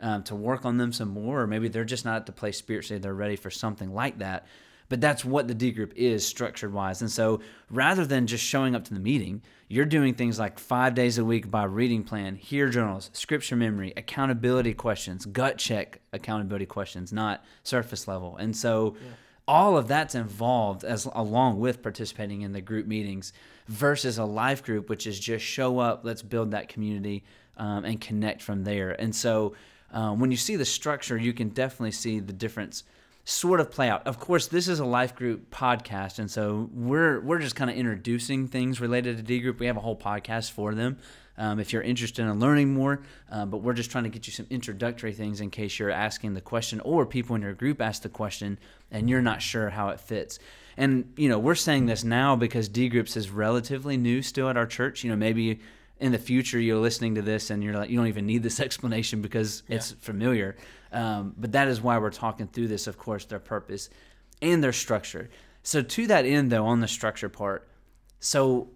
um, 0.00 0.22
to 0.24 0.34
work 0.34 0.66
on 0.66 0.76
them 0.76 0.92
some 0.92 1.08
more, 1.08 1.40
or 1.40 1.46
maybe 1.46 1.68
they're 1.68 1.82
just 1.86 2.04
not 2.04 2.16
at 2.16 2.26
the 2.26 2.32
place 2.32 2.58
spiritually 2.58 3.00
they're 3.00 3.14
ready 3.14 3.36
for 3.36 3.50
something 3.50 3.94
like 3.94 4.18
that. 4.18 4.46
But 4.90 5.00
that's 5.00 5.24
what 5.24 5.48
the 5.48 5.54
D 5.54 5.70
group 5.70 5.94
is 5.96 6.26
structured 6.26 6.74
wise. 6.74 7.00
And 7.00 7.10
so 7.10 7.40
rather 7.70 8.04
than 8.04 8.26
just 8.26 8.44
showing 8.44 8.74
up 8.74 8.84
to 8.84 8.92
the 8.92 9.00
meeting, 9.00 9.40
you're 9.68 9.86
doing 9.86 10.12
things 10.12 10.38
like 10.38 10.58
five 10.58 10.94
days 10.94 11.16
a 11.16 11.24
week 11.24 11.50
by 11.50 11.64
reading 11.64 12.04
plan, 12.04 12.36
hear 12.36 12.68
journals, 12.68 13.08
scripture 13.14 13.56
memory, 13.56 13.94
accountability 13.96 14.74
questions, 14.74 15.24
gut 15.24 15.56
check 15.56 16.02
accountability 16.12 16.66
questions, 16.66 17.14
not 17.14 17.42
surface 17.62 18.06
level. 18.06 18.36
And 18.36 18.54
so 18.54 18.96
yeah. 19.00 19.12
all 19.48 19.78
of 19.78 19.88
that's 19.88 20.14
involved 20.14 20.84
as 20.84 21.06
along 21.06 21.60
with 21.60 21.82
participating 21.82 22.42
in 22.42 22.52
the 22.52 22.60
group 22.60 22.86
meetings 22.86 23.32
versus 23.66 24.18
a 24.18 24.24
life 24.24 24.62
group, 24.62 24.88
which 24.88 25.06
is 25.06 25.18
just 25.18 25.44
show 25.44 25.78
up, 25.78 26.00
let's 26.04 26.22
build 26.22 26.50
that 26.50 26.68
community 26.68 27.24
um, 27.56 27.84
and 27.84 28.00
connect 28.00 28.42
from 28.42 28.64
there. 28.64 28.90
And 28.90 29.14
so 29.14 29.54
um, 29.90 30.20
when 30.20 30.30
you 30.30 30.36
see 30.36 30.56
the 30.56 30.64
structure, 30.64 31.16
you 31.16 31.32
can 31.32 31.48
definitely 31.48 31.92
see 31.92 32.20
the 32.20 32.32
difference 32.32 32.84
sort 33.24 33.60
of 33.60 33.70
play 33.70 33.88
out. 33.88 34.06
Of 34.06 34.20
course, 34.20 34.48
this 34.48 34.68
is 34.68 34.80
a 34.80 34.84
life 34.84 35.14
group 35.14 35.50
podcast, 35.50 36.18
and 36.18 36.30
so 36.30 36.68
we're 36.74 37.20
we're 37.20 37.38
just 37.38 37.56
kind 37.56 37.70
of 37.70 37.76
introducing 37.76 38.48
things 38.48 38.80
related 38.80 39.16
to 39.16 39.22
D 39.22 39.40
group. 39.40 39.60
We 39.60 39.66
have 39.66 39.76
a 39.76 39.80
whole 39.80 39.96
podcast 39.96 40.52
for 40.52 40.74
them. 40.74 40.98
Um, 41.36 41.58
if 41.58 41.72
you're 41.72 41.82
interested 41.82 42.22
in 42.22 42.38
learning 42.38 42.74
more, 42.74 43.02
uh, 43.30 43.44
but 43.44 43.58
we're 43.58 43.72
just 43.72 43.90
trying 43.90 44.04
to 44.04 44.10
get 44.10 44.26
you 44.26 44.32
some 44.32 44.46
introductory 44.50 45.12
things 45.12 45.40
in 45.40 45.50
case 45.50 45.78
you're 45.78 45.90
asking 45.90 46.34
the 46.34 46.40
question 46.40 46.80
or 46.80 47.06
people 47.06 47.34
in 47.34 47.42
your 47.42 47.54
group 47.54 47.80
ask 47.80 48.02
the 48.02 48.08
question 48.08 48.56
and 48.92 49.10
you're 49.10 49.22
not 49.22 49.42
sure 49.42 49.70
how 49.70 49.88
it 49.88 49.98
fits. 49.98 50.38
And 50.76 51.12
you 51.16 51.28
know, 51.28 51.38
we're 51.38 51.54
saying 51.54 51.86
this 51.86 52.04
now 52.04 52.36
because 52.36 52.68
D 52.68 52.88
groups 52.88 53.16
is 53.16 53.30
relatively 53.30 53.96
new 53.96 54.22
still 54.22 54.48
at 54.48 54.56
our 54.56 54.66
church. 54.66 55.04
You 55.04 55.10
know, 55.10 55.16
maybe 55.16 55.60
in 55.98 56.12
the 56.12 56.18
future 56.18 56.58
you're 56.58 56.78
listening 56.78 57.14
to 57.14 57.22
this 57.22 57.50
and 57.50 57.62
you're 57.62 57.74
like 57.74 57.90
you 57.90 57.96
don't 57.96 58.08
even 58.08 58.26
need 58.26 58.42
this 58.42 58.60
explanation 58.66 59.22
because 59.22 59.62
yeah. 59.68 59.76
it's 59.76 59.92
familiar 59.92 60.56
um, 60.92 61.34
but 61.36 61.52
that 61.52 61.68
is 61.68 61.80
why 61.80 61.98
we're 61.98 62.10
talking 62.10 62.46
through 62.46 62.68
this 62.68 62.86
of 62.86 62.98
course 62.98 63.24
their 63.26 63.38
purpose 63.38 63.90
and 64.42 64.62
their 64.62 64.72
structure 64.72 65.30
so 65.62 65.82
to 65.82 66.06
that 66.06 66.24
end 66.24 66.50
though 66.50 66.66
on 66.66 66.80
the 66.80 66.88
structure 66.88 67.28
part 67.28 67.68
so 68.18 68.68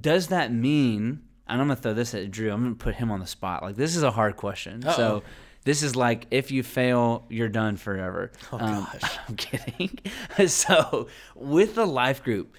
does 0.00 0.28
that 0.28 0.52
mean 0.52 1.22
and 1.48 1.60
i'm 1.60 1.68
gonna 1.68 1.76
throw 1.76 1.94
this 1.94 2.14
at 2.14 2.30
drew 2.30 2.50
i'm 2.52 2.62
gonna 2.62 2.74
put 2.74 2.94
him 2.94 3.10
on 3.10 3.20
the 3.20 3.26
spot 3.26 3.62
like 3.62 3.76
this 3.76 3.96
is 3.96 4.02
a 4.02 4.10
hard 4.10 4.36
question 4.36 4.82
Uh-oh. 4.84 4.96
so 4.96 5.22
this 5.64 5.82
is 5.82 5.94
like 5.94 6.26
if 6.30 6.50
you 6.50 6.62
fail, 6.62 7.24
you're 7.28 7.48
done 7.48 7.76
forever. 7.76 8.32
Oh 8.52 8.58
um, 8.58 8.86
gosh, 8.92 9.18
I'm 9.28 9.36
kidding. 9.36 9.98
so 10.48 11.08
with 11.34 11.74
the 11.74 11.86
life 11.86 12.22
group 12.22 12.54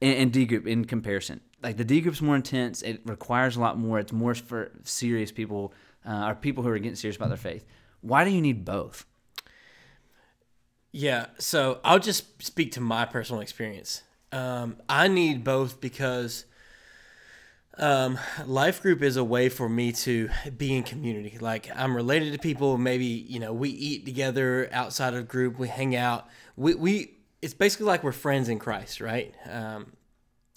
and, 0.00 0.16
and 0.16 0.32
D 0.32 0.46
group 0.46 0.66
in 0.66 0.84
comparison, 0.84 1.40
like 1.62 1.76
the 1.76 1.84
D 1.84 2.00
group's 2.00 2.22
more 2.22 2.36
intense. 2.36 2.82
It 2.82 3.02
requires 3.04 3.56
a 3.56 3.60
lot 3.60 3.78
more. 3.78 3.98
It's 3.98 4.12
more 4.12 4.34
for 4.34 4.72
serious 4.84 5.32
people 5.32 5.74
uh, 6.06 6.28
or 6.28 6.34
people 6.34 6.62
who 6.62 6.70
are 6.70 6.78
getting 6.78 6.96
serious 6.96 7.16
about 7.16 7.28
their 7.28 7.36
faith. 7.36 7.64
Why 8.00 8.24
do 8.24 8.30
you 8.30 8.40
need 8.40 8.64
both? 8.64 9.04
Yeah, 10.92 11.26
so 11.38 11.78
I'll 11.84 12.00
just 12.00 12.42
speak 12.42 12.72
to 12.72 12.80
my 12.80 13.04
personal 13.04 13.42
experience. 13.42 14.02
Um, 14.32 14.76
I 14.88 15.08
need 15.08 15.44
both 15.44 15.80
because 15.80 16.46
um, 17.80 18.18
life 18.46 18.82
group 18.82 19.02
is 19.02 19.16
a 19.16 19.24
way 19.24 19.48
for 19.48 19.68
me 19.68 19.90
to 19.92 20.28
be 20.56 20.76
in 20.76 20.82
community. 20.82 21.38
Like 21.40 21.70
I'm 21.74 21.96
related 21.96 22.32
to 22.34 22.38
people. 22.38 22.76
Maybe 22.78 23.04
you 23.06 23.40
know 23.40 23.52
we 23.52 23.70
eat 23.70 24.04
together 24.04 24.68
outside 24.70 25.14
of 25.14 25.26
group. 25.26 25.58
We 25.58 25.68
hang 25.68 25.96
out. 25.96 26.28
We 26.56 26.74
we 26.74 27.14
it's 27.42 27.54
basically 27.54 27.86
like 27.86 28.04
we're 28.04 28.12
friends 28.12 28.48
in 28.48 28.58
Christ, 28.58 29.00
right? 29.00 29.34
Um, 29.50 29.94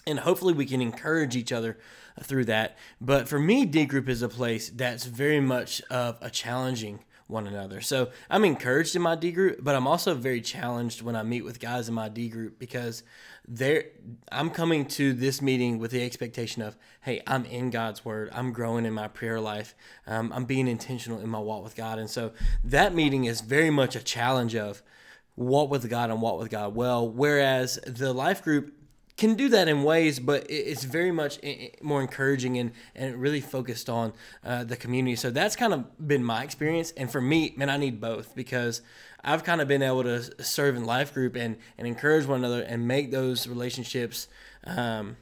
and 0.06 0.20
hopefully 0.20 0.54
we 0.54 0.66
can 0.66 0.82
encourage 0.82 1.36
each 1.38 1.54
other 1.54 1.78
through 2.22 2.46
that. 2.46 2.78
But 3.00 3.30
for 3.30 3.40
me, 3.40 3.66
D 3.66 3.86
group 3.86 4.10
is 4.10 4.22
a 4.22 4.30
place 4.30 4.70
that's 4.70 5.06
very 5.06 5.40
much 5.40 5.82
of 5.90 6.18
a 6.22 6.30
challenging 6.30 7.00
one 7.34 7.48
another. 7.48 7.82
So 7.82 8.12
I'm 8.30 8.46
encouraged 8.46 8.96
in 8.96 9.02
my 9.02 9.16
D 9.16 9.32
group, 9.32 9.58
but 9.62 9.76
I'm 9.76 9.88
also 9.88 10.14
very 10.14 10.40
challenged 10.40 11.02
when 11.02 11.16
I 11.16 11.24
meet 11.24 11.44
with 11.44 11.60
guys 11.60 11.90
in 11.90 11.94
my 11.96 12.08
D 12.08 12.30
group 12.30 12.60
because 12.60 13.04
they're 13.48 13.86
I'm 14.32 14.50
coming 14.50 14.86
to 14.86 15.12
this 15.12 15.42
meeting 15.42 15.80
with 15.80 15.92
the 15.92 16.04
expectation 16.04 16.62
of, 16.62 16.78
hey, 17.02 17.22
I'm 17.28 17.44
in 17.46 17.72
God's 17.72 18.06
word. 18.06 18.30
I'm 18.32 18.54
growing 18.54 18.86
in 18.86 18.94
my 18.94 19.10
prayer 19.10 19.42
life. 19.42 19.76
Um, 20.08 20.32
I'm 20.34 20.46
being 20.46 20.68
intentional 20.68 21.20
in 21.20 21.30
my 21.30 21.40
walk 21.40 21.64
with 21.64 21.76
God. 21.76 22.00
And 22.00 22.10
so 22.10 22.32
that 22.64 22.96
meeting 22.96 23.26
is 23.26 23.42
very 23.42 23.70
much 23.70 23.96
a 23.96 24.04
challenge 24.04 24.56
of 24.56 24.82
walk 25.36 25.70
with 25.70 25.90
God 25.90 26.12
and 26.12 26.22
walk 26.22 26.40
with 26.40 26.52
God 26.52 26.76
well. 26.76 27.10
Whereas 27.10 27.80
the 27.86 28.14
life 28.14 28.44
group 28.44 28.74
can 29.16 29.36
do 29.36 29.50
that 29.50 29.68
in 29.68 29.84
ways, 29.84 30.20
but 30.20 30.46
it's 30.50 30.84
very 30.84 31.12
much 31.12 31.40
more 31.82 32.02
encouraging 32.02 32.58
and, 32.58 32.72
and 32.96 33.22
really 33.22 33.42
focused 33.42 33.90
on 33.90 34.14
uh, 34.44 34.64
the 34.64 34.76
community. 34.76 35.16
So 35.16 35.30
that's 35.30 35.56
kind 35.56 35.74
of 35.74 36.08
been 36.08 36.24
my 36.24 36.44
experience. 36.44 36.92
And 36.98 37.12
for 37.12 37.22
me, 37.22 37.54
man, 37.56 37.70
I 37.70 37.78
need 37.78 38.02
both 38.02 38.36
because 38.36 38.82
I've 39.24 39.44
kind 39.44 39.62
of 39.62 39.68
been 39.68 39.84
able 39.84 40.04
to 40.04 40.44
serve 40.44 40.76
in 40.76 40.86
life 40.86 41.14
group 41.14 41.36
and, 41.36 41.58
and 41.78 41.88
encourage 41.88 42.26
one 42.26 42.40
another 42.40 42.62
and 42.64 42.88
make 42.88 43.12
those 43.12 43.48
relationships. 43.48 44.28
Um, 44.66 45.18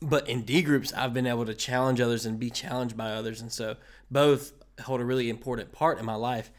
but 0.00 0.28
in 0.28 0.42
D 0.42 0.62
groups, 0.62 0.92
I've 0.92 1.12
been 1.12 1.26
able 1.26 1.44
to 1.46 1.54
challenge 1.54 2.00
others 2.00 2.24
and 2.24 2.38
be 2.38 2.50
challenged 2.50 2.96
by 2.96 3.10
others. 3.10 3.40
And 3.40 3.50
so 3.50 3.76
both 4.10 4.52
hold 4.84 5.00
a 5.00 5.04
really 5.04 5.28
important 5.28 5.72
part 5.72 5.98
in 5.98 6.06
my 6.06 6.14
life. 6.14 6.52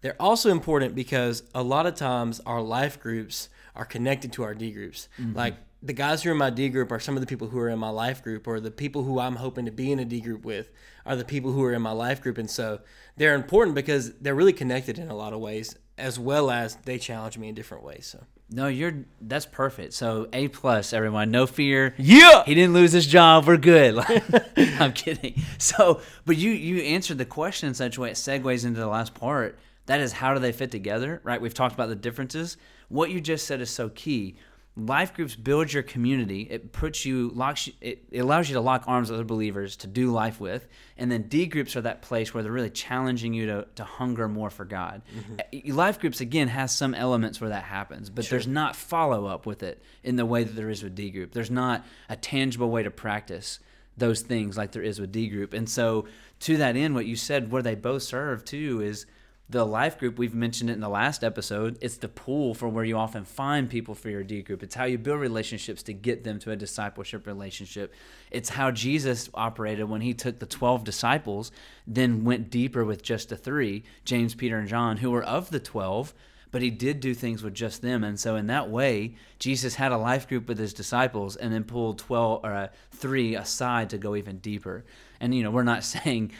They're 0.00 0.20
also 0.20 0.50
important 0.50 0.94
because 0.94 1.42
a 1.54 1.62
lot 1.62 1.86
of 1.86 1.96
times 1.96 2.40
our 2.46 2.60
life 2.60 3.00
groups 3.00 3.48
are 3.74 3.84
connected 3.84 4.32
to 4.34 4.44
our 4.44 4.54
D 4.54 4.70
groups. 4.70 5.08
Mm-hmm. 5.18 5.36
Like 5.36 5.56
the 5.84 5.92
guys 5.92 6.22
who 6.22 6.30
are 6.30 6.32
in 6.32 6.38
my 6.38 6.48
D 6.48 6.70
group 6.70 6.90
are 6.90 6.98
some 6.98 7.14
of 7.14 7.20
the 7.20 7.26
people 7.26 7.48
who 7.48 7.58
are 7.58 7.68
in 7.68 7.78
my 7.78 7.90
life 7.90 8.22
group, 8.22 8.48
or 8.48 8.58
the 8.58 8.70
people 8.70 9.04
who 9.04 9.20
I'm 9.20 9.36
hoping 9.36 9.66
to 9.66 9.70
be 9.70 9.92
in 9.92 9.98
a 9.98 10.04
D 10.04 10.20
group 10.20 10.44
with 10.44 10.70
are 11.04 11.14
the 11.14 11.24
people 11.24 11.52
who 11.52 11.62
are 11.62 11.74
in 11.74 11.82
my 11.82 11.92
life 11.92 12.22
group. 12.22 12.38
And 12.38 12.50
so 12.50 12.80
they're 13.18 13.34
important 13.34 13.74
because 13.74 14.14
they're 14.14 14.34
really 14.34 14.54
connected 14.54 14.98
in 14.98 15.08
a 15.08 15.14
lot 15.14 15.34
of 15.34 15.40
ways, 15.40 15.76
as 15.98 16.18
well 16.18 16.50
as 16.50 16.76
they 16.84 16.98
challenge 16.98 17.36
me 17.36 17.48
in 17.48 17.54
different 17.54 17.84
ways. 17.84 18.06
So. 18.06 18.24
No, 18.50 18.66
you're 18.68 19.04
that's 19.20 19.46
perfect. 19.46 19.92
So 19.92 20.28
A 20.32 20.48
plus, 20.48 20.94
everyone. 20.94 21.30
No 21.30 21.46
fear. 21.46 21.94
Yeah. 21.98 22.44
He 22.44 22.54
didn't 22.54 22.72
lose 22.72 22.92
his 22.92 23.06
job. 23.06 23.46
We're 23.46 23.58
good. 23.58 23.98
I'm 24.56 24.92
kidding. 24.92 25.42
So, 25.58 26.00
but 26.24 26.36
you 26.36 26.50
you 26.50 26.82
answered 26.82 27.18
the 27.18 27.24
question 27.26 27.68
in 27.68 27.74
such 27.74 27.98
a 27.98 28.00
way 28.00 28.10
it 28.10 28.14
segues 28.14 28.64
into 28.64 28.80
the 28.80 28.86
last 28.86 29.14
part. 29.14 29.58
That 29.86 30.00
is 30.00 30.12
how 30.12 30.32
do 30.32 30.40
they 30.40 30.52
fit 30.52 30.70
together, 30.70 31.20
right? 31.24 31.40
We've 31.40 31.52
talked 31.52 31.74
about 31.74 31.90
the 31.90 31.94
differences. 31.94 32.56
What 32.88 33.10
you 33.10 33.20
just 33.20 33.46
said 33.46 33.60
is 33.60 33.70
so 33.70 33.90
key. 33.90 34.36
Life 34.76 35.14
groups 35.14 35.36
build 35.36 35.72
your 35.72 35.84
community. 35.84 36.48
It 36.50 36.72
puts 36.72 37.04
you 37.04 37.30
locks. 37.32 37.68
You, 37.68 37.74
it, 37.80 38.04
it 38.10 38.18
allows 38.18 38.48
you 38.48 38.54
to 38.54 38.60
lock 38.60 38.84
arms 38.88 39.08
with 39.08 39.20
other 39.20 39.24
believers 39.24 39.76
to 39.76 39.86
do 39.86 40.10
life 40.10 40.40
with, 40.40 40.66
and 40.98 41.12
then 41.12 41.28
D 41.28 41.46
groups 41.46 41.76
are 41.76 41.82
that 41.82 42.02
place 42.02 42.34
where 42.34 42.42
they're 42.42 42.50
really 42.50 42.70
challenging 42.70 43.34
you 43.34 43.46
to, 43.46 43.66
to 43.76 43.84
hunger 43.84 44.26
more 44.26 44.50
for 44.50 44.64
God. 44.64 45.02
Mm-hmm. 45.52 45.72
Life 45.76 46.00
groups 46.00 46.20
again 46.20 46.48
has 46.48 46.74
some 46.74 46.92
elements 46.92 47.40
where 47.40 47.50
that 47.50 47.62
happens, 47.62 48.10
but 48.10 48.24
sure. 48.24 48.30
there's 48.30 48.48
not 48.48 48.74
follow 48.74 49.26
up 49.26 49.46
with 49.46 49.62
it 49.62 49.80
in 50.02 50.16
the 50.16 50.26
way 50.26 50.42
that 50.42 50.56
there 50.56 50.70
is 50.70 50.82
with 50.82 50.96
D 50.96 51.10
group. 51.10 51.30
There's 51.30 51.52
not 51.52 51.86
a 52.08 52.16
tangible 52.16 52.68
way 52.68 52.82
to 52.82 52.90
practice 52.90 53.60
those 53.96 54.22
things 54.22 54.56
like 54.56 54.72
there 54.72 54.82
is 54.82 54.98
with 54.98 55.12
D 55.12 55.28
group, 55.28 55.54
and 55.54 55.68
so 55.68 56.06
to 56.40 56.56
that 56.56 56.74
end, 56.74 56.96
what 56.96 57.06
you 57.06 57.14
said, 57.14 57.52
where 57.52 57.62
they 57.62 57.76
both 57.76 58.02
serve 58.02 58.44
too, 58.44 58.80
is 58.82 59.06
the 59.48 59.66
life 59.66 59.98
group 59.98 60.18
we've 60.18 60.34
mentioned 60.34 60.70
it 60.70 60.72
in 60.72 60.80
the 60.80 60.88
last 60.88 61.22
episode 61.22 61.76
it's 61.82 61.98
the 61.98 62.08
pool 62.08 62.54
for 62.54 62.68
where 62.68 62.84
you 62.84 62.96
often 62.96 63.24
find 63.24 63.68
people 63.68 63.94
for 63.94 64.08
your 64.08 64.22
d 64.22 64.40
group. 64.42 64.62
It's 64.62 64.74
how 64.74 64.84
you 64.84 64.96
build 64.96 65.20
relationships 65.20 65.82
to 65.84 65.92
get 65.92 66.24
them 66.24 66.38
to 66.40 66.50
a 66.50 66.56
discipleship 66.56 67.26
relationship. 67.26 67.92
It's 68.30 68.48
how 68.48 68.70
jesus 68.70 69.28
operated 69.34 69.88
when 69.88 70.00
he 70.00 70.14
took 70.14 70.38
the 70.38 70.46
12 70.46 70.84
disciples 70.84 71.52
then 71.86 72.24
went 72.24 72.50
deeper 72.50 72.84
with 72.84 73.02
just 73.02 73.28
the 73.28 73.36
three 73.36 73.84
james 74.04 74.34
peter 74.34 74.58
and 74.58 74.68
john 74.68 74.98
who 74.98 75.10
were 75.10 75.24
of 75.24 75.50
the 75.50 75.60
12 75.60 76.14
but 76.54 76.62
he 76.62 76.70
did 76.70 77.00
do 77.00 77.14
things 77.14 77.42
with 77.42 77.52
just 77.52 77.82
them. 77.82 78.04
And 78.04 78.16
so 78.18 78.36
in 78.36 78.46
that 78.46 78.70
way 78.70 79.16
jesus 79.40 79.74
had 79.74 79.90
a 79.90 79.98
life 79.98 80.28
group 80.28 80.46
with 80.46 80.56
his 80.56 80.72
disciples 80.72 81.34
and 81.34 81.52
then 81.52 81.64
pulled 81.64 81.98
12 81.98 82.44
or 82.44 82.52
uh, 82.52 82.68
three 82.92 83.34
aside 83.34 83.90
to 83.90 83.98
go 83.98 84.14
even 84.14 84.38
deeper. 84.38 84.84
And 85.20 85.34
you 85.34 85.42
know 85.42 85.50
we're 85.50 85.64
not 85.64 85.82
saying 85.94 86.30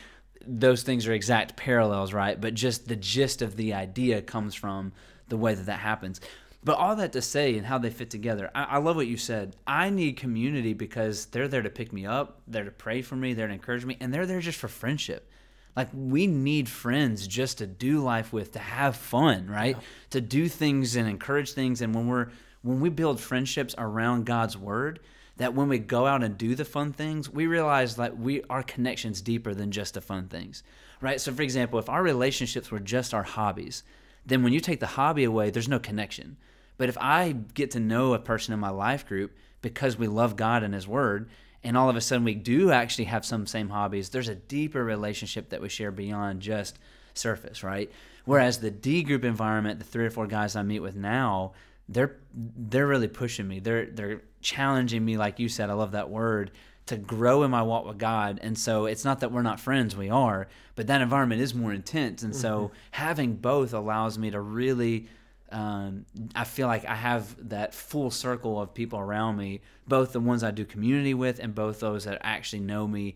those 0.46 0.82
things 0.82 1.06
are 1.06 1.12
exact 1.12 1.56
parallels, 1.56 2.12
right? 2.12 2.40
But 2.40 2.54
just 2.54 2.88
the 2.88 2.96
gist 2.96 3.42
of 3.42 3.56
the 3.56 3.74
idea 3.74 4.22
comes 4.22 4.54
from 4.54 4.92
the 5.28 5.36
way 5.36 5.54
that 5.54 5.66
that 5.66 5.80
happens. 5.80 6.20
But 6.62 6.78
all 6.78 6.96
that 6.96 7.12
to 7.12 7.20
say 7.20 7.56
and 7.56 7.66
how 7.66 7.76
they 7.78 7.90
fit 7.90 8.08
together, 8.08 8.50
I, 8.54 8.64
I, 8.64 8.78
love 8.78 8.96
what 8.96 9.06
you 9.06 9.18
said. 9.18 9.54
I 9.66 9.90
need 9.90 10.16
community 10.16 10.72
because 10.72 11.26
they're 11.26 11.48
there 11.48 11.60
to 11.60 11.68
pick 11.68 11.92
me 11.92 12.06
up, 12.06 12.40
they're 12.48 12.64
to 12.64 12.70
pray 12.70 13.02
for 13.02 13.16
me, 13.16 13.34
they're 13.34 13.48
to 13.48 13.52
encourage 13.52 13.84
me, 13.84 13.98
and 14.00 14.12
they're 14.14 14.24
there 14.24 14.40
just 14.40 14.58
for 14.58 14.68
friendship. 14.68 15.30
Like 15.76 15.88
we 15.92 16.26
need 16.26 16.68
friends 16.68 17.26
just 17.26 17.58
to 17.58 17.66
do 17.66 18.00
life 18.00 18.32
with, 18.32 18.52
to 18.52 18.58
have 18.58 18.96
fun, 18.96 19.46
right? 19.48 19.76
Yeah. 19.76 19.82
To 20.10 20.20
do 20.22 20.48
things 20.48 20.96
and 20.96 21.08
encourage 21.08 21.52
things. 21.52 21.82
And 21.82 21.94
when 21.94 22.06
we're 22.06 22.28
when 22.62 22.80
we 22.80 22.88
build 22.88 23.20
friendships 23.20 23.74
around 23.76 24.24
God's 24.24 24.56
word, 24.56 25.00
that 25.36 25.54
when 25.54 25.68
we 25.68 25.78
go 25.78 26.06
out 26.06 26.22
and 26.22 26.38
do 26.38 26.54
the 26.54 26.64
fun 26.64 26.92
things, 26.92 27.28
we 27.28 27.46
realize 27.46 27.96
that 27.96 28.18
we 28.18 28.42
our 28.50 28.62
connections 28.62 29.20
deeper 29.20 29.54
than 29.54 29.70
just 29.70 29.94
the 29.94 30.00
fun 30.00 30.28
things. 30.28 30.62
Right? 31.00 31.20
So 31.20 31.32
for 31.32 31.42
example, 31.42 31.78
if 31.78 31.88
our 31.88 32.02
relationships 32.02 32.70
were 32.70 32.80
just 32.80 33.12
our 33.12 33.22
hobbies, 33.22 33.82
then 34.24 34.42
when 34.42 34.52
you 34.52 34.60
take 34.60 34.80
the 34.80 34.86
hobby 34.86 35.24
away, 35.24 35.50
there's 35.50 35.68
no 35.68 35.78
connection. 35.78 36.36
But 36.76 36.88
if 36.88 36.96
I 36.98 37.32
get 37.32 37.72
to 37.72 37.80
know 37.80 38.14
a 38.14 38.18
person 38.18 38.54
in 38.54 38.60
my 38.60 38.70
life 38.70 39.06
group 39.06 39.36
because 39.60 39.98
we 39.98 40.06
love 40.06 40.36
God 40.36 40.62
and 40.62 40.74
his 40.74 40.88
word, 40.88 41.28
and 41.62 41.76
all 41.76 41.88
of 41.88 41.96
a 41.96 42.00
sudden 42.00 42.24
we 42.24 42.34
do 42.34 42.70
actually 42.70 43.06
have 43.06 43.24
some 43.24 43.46
same 43.46 43.70
hobbies, 43.70 44.10
there's 44.10 44.28
a 44.28 44.34
deeper 44.34 44.84
relationship 44.84 45.50
that 45.50 45.62
we 45.62 45.68
share 45.68 45.90
beyond 45.90 46.40
just 46.40 46.78
surface, 47.14 47.62
right? 47.62 47.90
Whereas 48.24 48.58
the 48.58 48.70
D 48.70 49.02
group 49.02 49.24
environment, 49.24 49.78
the 49.78 49.84
three 49.84 50.04
or 50.06 50.10
four 50.10 50.26
guys 50.26 50.56
I 50.56 50.62
meet 50.62 50.80
with 50.80 50.96
now, 50.96 51.52
they're 51.88 52.16
they're 52.34 52.86
really 52.86 53.08
pushing 53.08 53.46
me. 53.46 53.60
They're 53.60 53.86
they're 53.86 54.22
challenging 54.44 55.04
me, 55.04 55.16
like 55.16 55.40
you 55.40 55.48
said. 55.48 55.70
I 55.70 55.72
love 55.72 55.92
that 55.92 56.10
word 56.10 56.52
to 56.86 56.96
grow 56.96 57.42
in 57.42 57.50
my 57.50 57.62
walk 57.62 57.86
with 57.86 57.98
God. 57.98 58.38
And 58.42 58.56
so 58.56 58.86
it's 58.86 59.04
not 59.04 59.20
that 59.20 59.32
we're 59.32 59.42
not 59.42 59.58
friends, 59.58 59.96
we 59.96 60.10
are, 60.10 60.46
but 60.76 60.86
that 60.86 61.00
environment 61.00 61.40
is 61.40 61.54
more 61.54 61.72
intense. 61.72 62.22
And 62.22 62.32
mm-hmm. 62.32 62.42
so 62.42 62.70
having 62.92 63.34
both 63.36 63.72
allows 63.72 64.18
me 64.18 64.30
to 64.30 64.40
really. 64.40 65.08
Um, 65.52 66.04
I 66.34 66.42
feel 66.42 66.66
like 66.66 66.84
I 66.84 66.96
have 66.96 67.48
that 67.50 67.74
full 67.74 68.10
circle 68.10 68.60
of 68.60 68.74
people 68.74 68.98
around 68.98 69.36
me, 69.36 69.60
both 69.86 70.12
the 70.12 70.18
ones 70.18 70.42
I 70.42 70.50
do 70.50 70.64
community 70.64 71.14
with 71.14 71.38
and 71.38 71.54
both 71.54 71.78
those 71.78 72.06
that 72.06 72.18
actually 72.22 72.60
know 72.60 72.88
me 72.88 73.14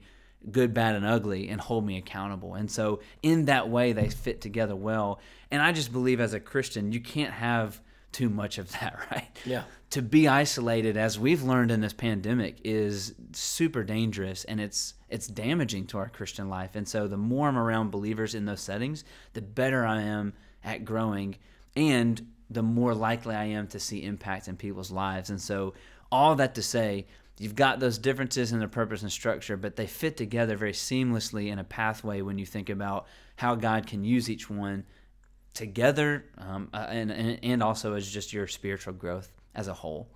good, 0.53 0.73
bad, 0.73 0.95
and 0.95 1.05
ugly 1.05 1.49
and 1.49 1.61
hold 1.61 1.85
me 1.85 1.97
accountable. 1.97 2.55
And 2.55 2.71
so, 2.71 3.01
in 3.23 3.47
that 3.47 3.69
way, 3.69 3.93
they 3.93 4.09
fit 4.09 4.41
together 4.41 4.77
well. 4.77 5.21
And 5.51 5.61
I 5.61 5.73
just 5.73 5.93
believe 5.93 6.21
as 6.21 6.33
a 6.33 6.39
Christian, 6.39 6.93
you 6.93 7.01
can't 7.01 7.33
have 7.33 7.81
too 8.13 8.29
much 8.29 8.59
of 8.59 8.73
that, 8.73 8.99
right? 9.11 9.29
Yeah. 9.45 9.63
To 9.91 10.03
be 10.03 10.29
isolated, 10.29 10.97
as 10.97 11.19
we've 11.19 11.43
learned 11.43 11.71
in 11.71 11.81
this 11.81 11.93
pandemic, 11.93 12.59
is 12.65 13.15
super 13.33 13.83
dangerous 13.83 14.45
and 14.45 14.61
it's 14.61 14.95
it's 15.09 15.27
damaging 15.27 15.87
to 15.87 15.99
our 15.99 16.09
Christian 16.09 16.51
life. 16.51 16.77
And 16.77 16.87
so 16.87 17.09
the 17.09 17.17
more 17.17 17.49
I'm 17.49 17.57
around 17.57 17.91
believers 17.91 18.35
in 18.35 18.45
those 18.45 18.61
settings, 18.61 19.05
the 19.33 19.41
better 19.41 19.87
I 19.87 20.03
am 20.03 20.35
at 20.63 20.85
growing 20.85 21.37
and 21.75 22.27
the 22.51 22.63
more 22.63 22.95
likely 22.95 23.35
I 23.35 23.45
am 23.45 23.67
to 23.69 23.81
see 23.81 24.03
impact 24.03 24.49
in 24.49 24.57
people's 24.57 24.91
lives. 24.91 25.31
And 25.31 25.41
so 25.41 25.75
all 26.11 26.35
that 26.37 26.55
to 26.57 26.63
say, 26.63 27.07
you've 27.39 27.55
got 27.55 27.81
those 27.81 27.99
differences 27.99 28.53
in 28.53 28.59
their 28.59 28.69
purpose 28.69 29.03
and 29.03 29.13
structure, 29.13 29.57
but 29.57 29.77
they 29.77 29.87
fit 29.87 30.17
together 30.17 30.57
very 30.57 30.73
seamlessly 30.73 31.49
in 31.49 31.59
a 31.59 31.65
pathway 31.65 32.21
when 32.21 32.39
you 32.39 32.47
think 32.47 32.69
about 32.69 33.07
how 33.37 33.55
God 33.55 33.87
can 33.87 34.05
use 34.05 34.29
each 34.29 34.51
one 34.51 34.85
together 35.59 36.25
um, 36.39 36.71
uh, 36.73 36.87
and, 36.89 37.11
and 37.43 37.63
also 37.63 37.95
as 37.95 38.09
just 38.09 38.33
your 38.33 38.47
spiritual 38.47 38.93
growth 38.95 39.29
as 39.55 39.67
a 39.67 39.75
whole. 39.75 40.09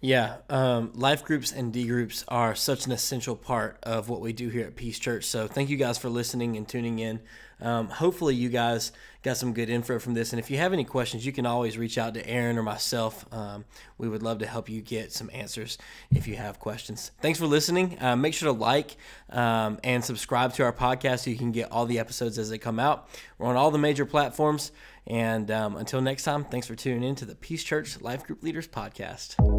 Yeah, 0.00 0.36
um, 0.48 0.92
life 0.94 1.24
groups 1.24 1.52
and 1.52 1.72
D 1.72 1.86
groups 1.86 2.24
are 2.28 2.54
such 2.54 2.86
an 2.86 2.92
essential 2.92 3.34
part 3.34 3.78
of 3.82 4.08
what 4.08 4.20
we 4.20 4.32
do 4.32 4.48
here 4.48 4.66
at 4.66 4.76
Peace 4.76 4.98
Church. 4.98 5.24
So 5.24 5.48
thank 5.48 5.70
you 5.70 5.76
guys 5.76 5.98
for 5.98 6.08
listening 6.08 6.56
and 6.56 6.68
tuning 6.68 6.98
in. 6.98 7.20
Um, 7.60 7.88
hopefully, 7.88 8.34
you 8.36 8.48
guys 8.48 8.92
got 9.22 9.36
some 9.36 9.52
good 9.52 9.68
info 9.68 9.98
from 9.98 10.14
this. 10.14 10.32
And 10.32 10.38
if 10.38 10.50
you 10.50 10.58
have 10.58 10.72
any 10.72 10.84
questions, 10.84 11.26
you 11.26 11.32
can 11.32 11.44
always 11.44 11.76
reach 11.76 11.98
out 11.98 12.14
to 12.14 12.24
Aaron 12.26 12.56
or 12.56 12.62
myself. 12.62 13.26
Um, 13.32 13.64
we 13.98 14.08
would 14.08 14.22
love 14.22 14.38
to 14.38 14.46
help 14.46 14.68
you 14.68 14.80
get 14.80 15.12
some 15.12 15.28
answers 15.32 15.76
if 16.12 16.28
you 16.28 16.36
have 16.36 16.60
questions. 16.60 17.10
Thanks 17.20 17.38
for 17.38 17.46
listening. 17.46 17.98
Uh, 18.00 18.14
make 18.14 18.34
sure 18.34 18.52
to 18.52 18.58
like 18.58 18.96
um, 19.30 19.80
and 19.82 20.04
subscribe 20.04 20.52
to 20.54 20.62
our 20.62 20.72
podcast 20.72 21.24
so 21.24 21.30
you 21.30 21.36
can 21.36 21.50
get 21.50 21.72
all 21.72 21.86
the 21.86 21.98
episodes 21.98 22.38
as 22.38 22.48
they 22.48 22.58
come 22.58 22.78
out. 22.78 23.08
We're 23.38 23.48
on 23.48 23.56
all 23.56 23.72
the 23.72 23.78
major 23.78 24.06
platforms. 24.06 24.70
And 25.08 25.50
um, 25.50 25.76
until 25.76 26.00
next 26.00 26.24
time, 26.24 26.44
thanks 26.44 26.66
for 26.66 26.74
tuning 26.74 27.02
in 27.02 27.14
to 27.16 27.24
the 27.24 27.34
Peace 27.34 27.64
Church 27.64 28.00
Life 28.00 28.24
Group 28.24 28.42
Leaders 28.42 28.68
Podcast. 28.68 29.57